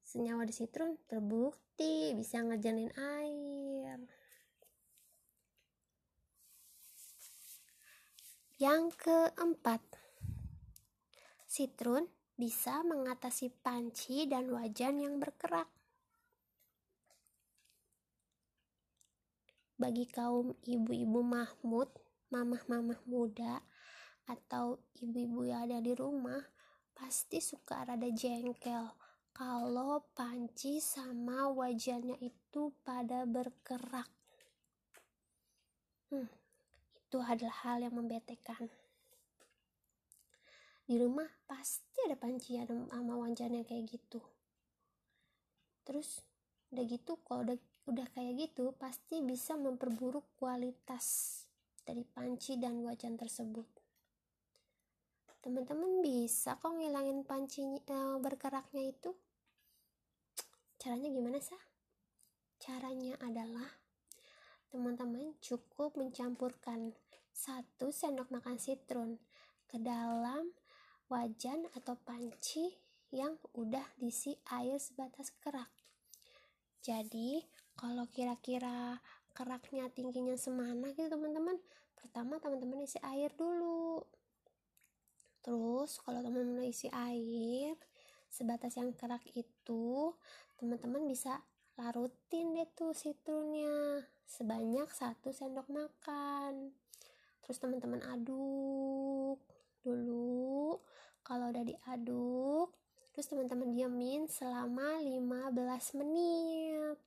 senyawa 0.06 0.46
di 0.46 0.54
sitrun 0.54 0.94
terbukti 1.10 2.14
bisa 2.14 2.38
ngejanin 2.40 2.94
air. 2.94 3.98
Yang 8.58 8.98
keempat, 8.98 9.82
sitrun 11.46 12.10
bisa 12.34 12.82
mengatasi 12.82 13.54
panci 13.62 14.26
dan 14.26 14.50
wajan 14.50 14.98
yang 14.98 15.22
berkerak. 15.22 15.70
Bagi 19.78 20.10
kaum 20.10 20.58
ibu-ibu 20.66 21.22
Mahmud, 21.22 21.86
mamah-mamah 22.34 22.98
muda, 23.06 23.62
atau 24.26 24.82
ibu-ibu 24.98 25.46
yang 25.46 25.70
ada 25.70 25.78
di 25.78 25.94
rumah, 25.94 26.42
pasti 26.98 27.38
suka 27.38 27.86
rada 27.86 28.10
jengkel 28.10 28.90
kalau 29.30 30.02
panci 30.18 30.82
sama 30.82 31.46
wajahnya 31.46 32.18
itu 32.18 32.74
pada 32.82 33.22
bergerak. 33.22 34.10
Hmm, 36.10 36.26
itu 36.98 37.18
adalah 37.22 37.56
hal 37.62 37.78
yang 37.86 37.94
membetekan. 37.94 38.66
Di 40.90 40.98
rumah 40.98 41.30
pasti 41.46 42.02
ada 42.02 42.18
panci 42.18 42.58
sama 42.66 43.14
wajahnya 43.14 43.62
kayak 43.62 43.94
gitu. 43.94 44.18
Terus 45.86 46.18
udah 46.74 46.82
gitu 46.82 47.14
kalau 47.22 47.46
udah 47.46 47.58
udah 47.88 48.04
kayak 48.12 48.36
gitu 48.36 48.76
pasti 48.76 49.24
bisa 49.24 49.56
memperburuk 49.56 50.36
kualitas 50.36 51.40
dari 51.88 52.04
panci 52.04 52.60
dan 52.60 52.84
wajan 52.84 53.16
tersebut. 53.16 53.64
Teman-teman 55.40 56.04
bisa 56.04 56.60
kok 56.60 56.76
ngilangin 56.76 57.24
panci 57.24 57.64
uh, 57.88 58.20
bergeraknya 58.20 58.92
itu? 58.92 59.16
Caranya 60.76 61.08
gimana 61.08 61.40
sih 61.40 61.56
caranya 62.58 63.16
adalah 63.24 63.64
teman-teman 64.68 65.32
cukup 65.40 65.96
mencampurkan 65.96 66.92
satu 67.32 67.88
sendok 67.88 68.28
makan 68.28 68.58
citron 68.60 69.16
ke 69.64 69.80
dalam 69.80 70.52
wajan 71.08 71.64
atau 71.72 71.96
panci 71.96 72.76
yang 73.08 73.40
udah 73.56 73.86
diisi 73.96 74.36
air 74.52 74.76
sebatas 74.76 75.32
kerak. 75.40 75.70
Jadi 76.84 77.40
kalau 77.78 78.10
kira-kira 78.10 78.98
keraknya 79.30 79.86
tingginya 79.94 80.34
semana 80.34 80.90
gitu 80.90 81.06
teman-teman? 81.06 81.54
Pertama 81.94 82.42
teman-teman 82.42 82.82
isi 82.82 82.98
air 83.06 83.30
dulu. 83.38 84.02
Terus 85.46 86.02
kalau 86.02 86.18
teman-teman 86.18 86.66
isi 86.66 86.90
air 86.90 87.78
sebatas 88.26 88.74
yang 88.74 88.90
kerak 88.98 89.22
itu 89.38 90.10
teman-teman 90.58 91.06
bisa 91.06 91.38
larutin 91.78 92.58
deh 92.58 92.66
tuh 92.74 92.90
citrunnya 92.90 94.02
sebanyak 94.26 94.90
satu 94.90 95.30
sendok 95.30 95.70
makan. 95.70 96.74
Terus 97.46 97.62
teman-teman 97.62 98.02
aduk 98.10 99.38
dulu. 99.86 100.82
Kalau 101.22 101.54
udah 101.54 101.62
diaduk 101.62 102.74
terus 103.14 103.30
teman-teman 103.30 103.70
diamin 103.70 104.26
selama 104.26 104.98
15 105.02 105.54
menit 106.02 106.98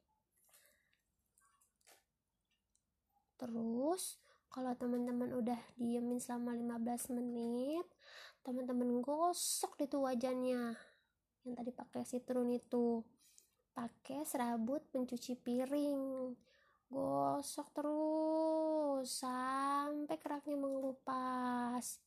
terus 3.41 4.21
kalau 4.53 4.77
teman-teman 4.77 5.33
udah 5.33 5.57
diamin 5.79 6.21
selama 6.21 6.53
15 6.53 7.17
menit 7.17 7.87
teman-teman 8.41 9.01
gosok 9.05 9.77
di 9.77 9.85
wajannya. 9.87 10.73
Yang 11.45 11.53
tadi 11.57 11.71
pakai 11.73 12.01
citron 12.05 12.49
itu. 12.53 13.01
Pakai 13.71 14.25
serabut 14.25 14.83
pencuci 14.91 15.37
piring. 15.37 16.33
Gosok 16.91 17.67
terus 17.71 19.07
sampai 19.07 20.17
keraknya 20.19 20.57
mengelupas. 20.59 22.01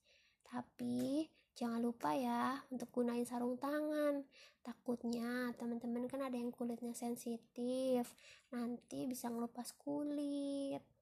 Tapi 0.44 1.25
jangan 1.57 1.81
lupa 1.81 2.12
ya 2.12 2.61
untuk 2.68 2.92
gunain 2.92 3.25
sarung 3.25 3.57
tangan. 3.57 4.27
Takutnya 4.61 5.55
teman-teman 5.57 6.05
kan 6.11 6.20
ada 6.29 6.37
yang 6.37 6.53
kulitnya 6.53 6.92
sensitif. 6.92 8.11
Nanti 8.53 9.09
bisa 9.09 9.31
ngelupas 9.31 9.73
kulit 9.81 10.94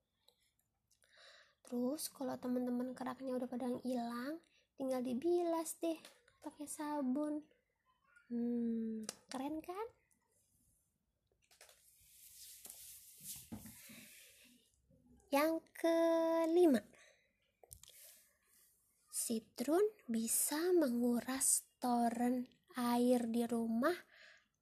terus 1.72 2.12
kalau 2.12 2.36
teman-teman 2.36 2.92
keraknya 2.92 3.32
udah 3.32 3.48
pada 3.48 3.64
hilang 3.80 4.36
tinggal 4.76 5.00
dibilas 5.00 5.72
deh 5.80 5.96
pakai 6.44 6.68
sabun. 6.68 7.40
Hmm 8.28 9.08
keren 9.32 9.56
kan? 9.64 9.86
Yang 15.32 15.64
kelima. 15.80 16.84
Citrun 19.08 19.80
bisa 20.04 20.76
menguras 20.76 21.64
toren 21.80 22.44
air 22.76 23.24
di 23.32 23.48
rumah 23.48 23.96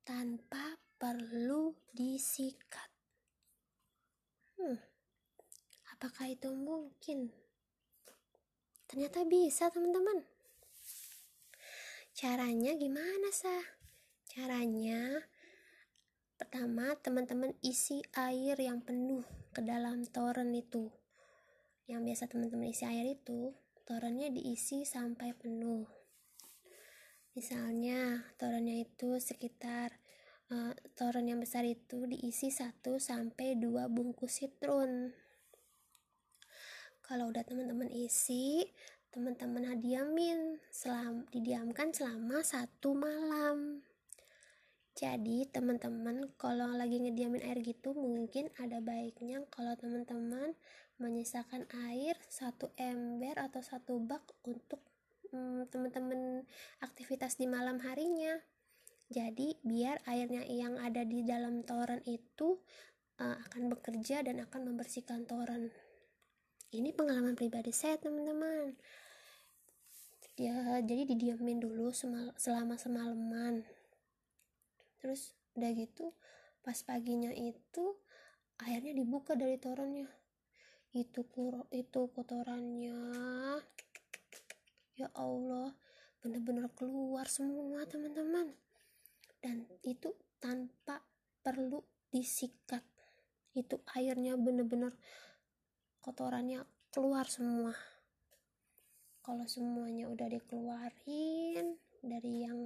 tanpa 0.06 0.78
perlu 0.94 1.74
disikat. 1.90 2.86
Hmm, 4.62 4.89
apakah 6.00 6.32
itu 6.32 6.48
mungkin? 6.48 7.28
Ternyata 8.88 9.28
bisa, 9.28 9.68
teman-teman. 9.68 10.24
Caranya 12.16 12.72
gimana, 12.72 13.28
sah? 13.28 13.60
Caranya 14.24 15.28
pertama, 16.40 16.96
teman-teman 17.04 17.52
isi 17.60 18.00
air 18.16 18.56
yang 18.56 18.80
penuh 18.80 19.20
ke 19.52 19.60
dalam 19.60 20.08
toren 20.08 20.56
itu. 20.56 20.88
Yang 21.84 22.00
biasa 22.08 22.24
teman-teman 22.32 22.72
isi 22.72 22.88
air 22.88 23.04
itu, 23.04 23.52
torennya 23.84 24.32
diisi 24.32 24.88
sampai 24.88 25.36
penuh. 25.36 25.84
Misalnya, 27.36 28.24
torennya 28.40 28.88
itu 28.88 29.20
sekitar 29.20 30.00
uh, 30.48 30.72
toren 30.96 31.28
yang 31.28 31.44
besar 31.44 31.68
itu 31.68 32.08
diisi 32.08 32.48
1 32.48 32.80
sampai 32.80 33.60
2 33.60 33.84
bungkus 33.92 34.40
citrun 34.40 35.12
kalau 37.10 37.26
udah 37.26 37.42
teman-teman 37.42 37.90
isi 37.90 38.70
teman-teman 39.10 39.74
diamin 39.82 40.62
selam 40.70 41.26
didiamkan 41.34 41.90
selama 41.90 42.46
satu 42.46 42.94
malam. 42.94 43.82
Jadi 44.94 45.50
teman-teman 45.50 46.30
kalau 46.38 46.70
lagi 46.78 47.02
ngediamin 47.02 47.42
air 47.42 47.58
gitu 47.66 47.98
mungkin 47.98 48.54
ada 48.62 48.78
baiknya 48.78 49.42
kalau 49.50 49.74
teman-teman 49.74 50.54
menyisakan 51.02 51.66
air 51.90 52.14
satu 52.30 52.70
ember 52.78 53.34
atau 53.42 53.58
satu 53.58 53.98
bak 53.98 54.22
untuk 54.46 54.78
hmm, 55.34 55.66
teman-teman 55.66 56.46
aktivitas 56.78 57.42
di 57.42 57.50
malam 57.50 57.82
harinya. 57.82 58.38
Jadi 59.10 59.58
biar 59.66 59.98
airnya 60.06 60.46
yang 60.46 60.78
ada 60.78 61.02
di 61.02 61.26
dalam 61.26 61.66
toren 61.66 62.06
itu 62.06 62.62
uh, 63.18 63.36
akan 63.50 63.66
bekerja 63.66 64.22
dan 64.22 64.46
akan 64.46 64.70
membersihkan 64.70 65.26
toren 65.26 65.74
ini 66.70 66.94
pengalaman 66.94 67.34
pribadi 67.34 67.74
saya 67.74 67.98
teman-teman. 67.98 68.74
Ya 70.40 70.80
jadi 70.80 71.04
didiamin 71.04 71.60
dulu 71.60 71.92
semal 71.92 72.32
selama 72.40 72.80
semalaman. 72.80 73.66
Terus 75.02 75.34
udah 75.58 75.70
gitu 75.74 76.14
pas 76.60 76.76
paginya 76.84 77.32
itu 77.34 77.96
airnya 78.60 78.92
dibuka 78.92 79.32
dari 79.32 79.56
torennya 79.56 80.08
itu 80.90 81.22
kuro 81.22 81.70
itu 81.70 82.10
kotorannya. 82.10 82.98
Ya 84.98 85.08
Allah 85.14 85.70
bener-bener 86.18 86.66
keluar 86.74 87.30
semua 87.30 87.86
teman-teman. 87.86 88.50
Dan 89.38 89.70
itu 89.86 90.10
tanpa 90.42 91.06
perlu 91.46 91.86
disikat. 92.10 92.82
Itu 93.54 93.86
airnya 93.94 94.34
bener-bener 94.34 94.90
kotorannya 96.00 96.64
keluar 96.90 97.28
semua. 97.28 97.76
Kalau 99.20 99.44
semuanya 99.46 100.08
udah 100.08 100.26
dikeluarin 100.32 101.76
dari 102.00 102.48
yang 102.48 102.60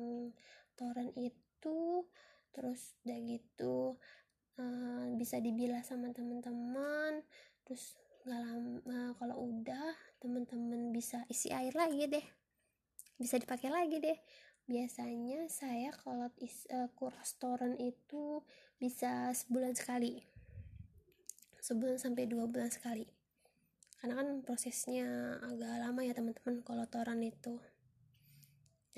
toren 0.78 1.10
itu 1.18 2.06
terus 2.54 2.94
udah 3.02 3.18
gitu 3.26 3.98
uh, 4.62 5.04
bisa 5.18 5.42
dibilas 5.42 5.90
sama 5.90 6.14
teman-teman 6.14 7.26
terus 7.66 7.98
nggak 8.22 8.40
lama 8.40 8.78
uh, 8.86 9.12
kalau 9.18 9.36
udah 9.50 9.92
teman-teman 10.22 10.94
bisa 10.94 11.26
isi 11.26 11.50
air 11.50 11.74
lagi 11.74 12.06
deh. 12.06 12.26
Bisa 13.18 13.36
dipakai 13.36 13.68
lagi 13.68 13.98
deh. 13.98 14.18
Biasanya 14.64 15.50
saya 15.52 15.92
kalau 15.92 16.30
is, 16.40 16.64
uh, 16.72 16.88
kuras 16.96 17.36
toren 17.36 17.76
itu 17.76 18.40
bisa 18.78 19.34
sebulan 19.34 19.76
sekali. 19.76 20.22
Sebulan 21.60 22.00
sampai 22.00 22.24
dua 22.24 22.48
bulan 22.48 22.72
sekali 22.72 23.23
karena 24.04 24.20
kan 24.20 24.44
prosesnya 24.44 25.40
agak 25.40 25.80
lama 25.80 26.04
ya 26.04 26.12
teman-teman 26.12 26.60
kalau 26.60 26.84
toran 26.92 27.24
itu. 27.24 27.56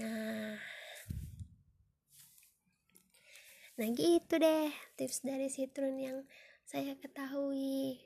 Nah. 0.02 0.58
Nah 3.78 3.86
gitu 3.94 4.34
deh 4.34 4.74
tips 4.98 5.22
dari 5.22 5.46
citron 5.46 5.94
yang 5.94 6.26
saya 6.66 6.98
ketahui 6.98 8.02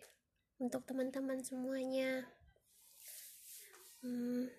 untuk 0.60 0.84
teman-teman 0.84 1.40
semuanya. 1.40 2.28
Hmm, 4.04 4.52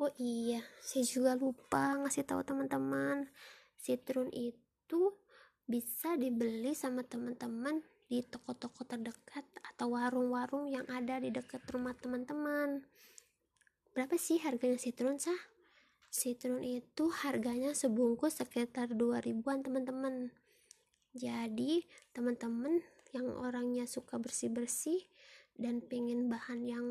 oh 0.00 0.16
iya. 0.16 0.64
Saya 0.80 1.04
juga 1.04 1.36
lupa 1.36 2.00
ngasih 2.00 2.24
tahu 2.24 2.40
teman-teman 2.40 3.28
citron 3.76 4.32
itu 4.32 5.12
bisa 5.68 6.16
dibeli 6.16 6.72
sama 6.72 7.04
teman-teman 7.04 7.84
di 8.12 8.20
toko-toko 8.20 8.84
terdekat 8.84 9.40
atau 9.72 9.96
warung-warung 9.96 10.68
yang 10.68 10.84
ada 10.92 11.16
di 11.16 11.32
dekat 11.32 11.64
rumah 11.72 11.96
teman-teman. 11.96 12.84
Berapa 13.96 14.20
sih 14.20 14.36
harganya 14.44 14.76
citron 14.76 15.16
sah? 15.16 15.40
Citron 16.12 16.60
itu 16.60 17.08
harganya 17.24 17.72
sebungkus 17.72 18.36
sekitar 18.36 18.92
2000-an 18.92 19.64
teman-teman. 19.64 20.28
Jadi, 21.16 21.88
teman-teman 22.12 22.84
yang 23.16 23.32
orangnya 23.32 23.88
suka 23.88 24.20
bersih-bersih 24.20 25.00
dan 25.56 25.80
pengen 25.80 26.28
bahan 26.28 26.68
yang 26.68 26.86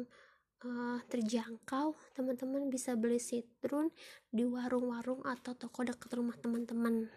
uh, 0.65 0.97
terjangkau, 1.05 1.93
teman-teman 2.17 2.73
bisa 2.73 2.97
beli 2.97 3.21
citron 3.21 3.93
di 4.33 4.41
warung-warung 4.41 5.21
atau 5.21 5.53
toko 5.53 5.85
dekat 5.85 6.17
rumah 6.17 6.37
teman-teman. 6.41 7.13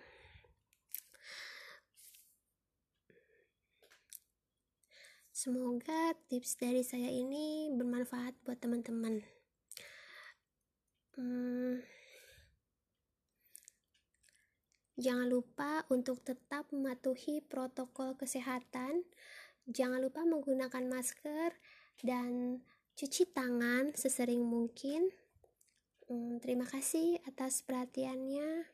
Semoga 5.44 6.16
tips 6.32 6.56
dari 6.56 6.80
saya 6.80 7.12
ini 7.12 7.68
bermanfaat 7.68 8.32
buat 8.48 8.64
teman-teman. 8.64 9.20
hmm, 11.20 11.84
jangan 14.96 15.28
lupa 15.28 15.84
untuk 15.92 16.24
tetap 16.24 16.64
mematuhi 16.72 17.44
protokol 17.44 18.16
kesehatan. 18.16 19.04
Jangan 19.68 20.00
lupa 20.00 20.24
menggunakan 20.24 20.88
masker 20.88 21.52
dan 22.00 22.64
cuci 22.96 23.28
tangan 23.36 23.92
sesering 23.92 24.40
mungkin. 24.48 25.12
Hmm, 26.08 26.40
terima 26.40 26.64
kasih 26.64 27.20
atas 27.28 27.60
perhatiannya 27.68 28.64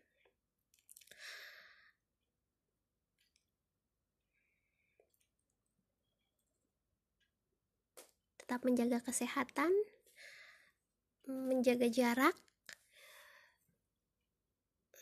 tetap 8.50 8.66
menjaga 8.66 8.98
kesehatan, 8.98 9.70
menjaga 11.22 11.86
jarak. 11.86 12.34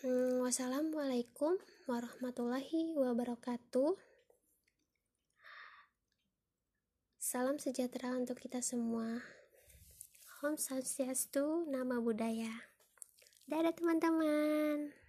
Hmm, 0.05 0.45
wassalamualaikum 0.45 1.57
warahmatullahi 1.89 2.93
wabarakatuh. 2.93 3.97
Salam 7.17 7.57
sejahtera 7.57 8.21
untuk 8.21 8.37
kita 8.37 8.61
semua. 8.61 9.25
Om 10.45 10.61
Swastiastu, 10.61 11.73
nama 11.73 12.05
budaya. 12.05 12.53
Dadah 13.49 13.73
teman-teman. 13.73 15.08